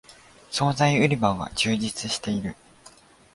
[0.49, 2.55] そうざい売り場が充実している